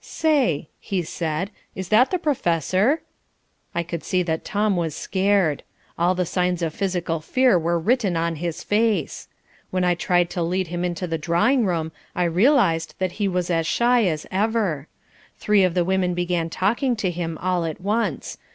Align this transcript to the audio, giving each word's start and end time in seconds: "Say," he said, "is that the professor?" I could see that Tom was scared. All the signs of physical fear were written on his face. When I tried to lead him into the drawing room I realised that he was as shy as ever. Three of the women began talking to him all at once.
"Say," 0.03 0.67
he 0.79 1.03
said, 1.03 1.51
"is 1.75 1.89
that 1.89 2.09
the 2.09 2.17
professor?" 2.17 3.03
I 3.75 3.83
could 3.83 4.03
see 4.03 4.23
that 4.23 4.43
Tom 4.43 4.75
was 4.75 4.95
scared. 4.95 5.61
All 5.95 6.15
the 6.15 6.25
signs 6.25 6.63
of 6.63 6.73
physical 6.73 7.19
fear 7.19 7.59
were 7.59 7.77
written 7.77 8.17
on 8.17 8.37
his 8.37 8.63
face. 8.63 9.27
When 9.69 9.83
I 9.83 9.93
tried 9.93 10.31
to 10.31 10.41
lead 10.41 10.69
him 10.69 10.83
into 10.83 11.05
the 11.05 11.19
drawing 11.19 11.67
room 11.67 11.91
I 12.15 12.23
realised 12.23 12.95
that 12.97 13.11
he 13.21 13.27
was 13.27 13.51
as 13.51 13.67
shy 13.67 14.05
as 14.05 14.25
ever. 14.31 14.87
Three 15.37 15.63
of 15.63 15.75
the 15.75 15.85
women 15.85 16.15
began 16.15 16.49
talking 16.49 16.95
to 16.95 17.11
him 17.11 17.37
all 17.37 17.63
at 17.63 17.79
once. 17.79 18.39